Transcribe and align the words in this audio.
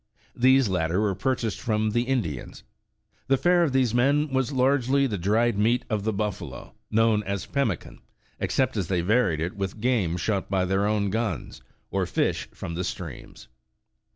These 0.35 0.67
latter 0.67 0.99
were 0.99 1.13
purchased 1.13 1.61
from 1.61 1.91
the 1.91 2.01
Indi 2.05 2.39
ans. 2.39 2.63
The 3.27 3.37
fare 3.37 3.61
of 3.61 3.71
these 3.71 3.93
men 3.93 4.29
was 4.33 4.51
largely 4.51 5.05
the 5.05 5.19
dried 5.19 5.59
meat 5.59 5.85
of 5.91 6.05
the 6.05 6.11
buffalo, 6.11 6.73
known 6.89 7.21
as 7.21 7.45
pemmican, 7.45 8.01
except 8.39 8.75
as 8.77 8.87
they 8.87 9.01
varied 9.01 9.39
it 9.41 9.55
with 9.55 9.79
game 9.79 10.17
shot 10.17 10.49
by 10.49 10.65
their 10.65 10.87
own 10.87 11.11
guns, 11.11 11.61
or 11.91 12.07
fish 12.07 12.49
from 12.51 12.73
the 12.73 12.83
streams. 12.83 13.47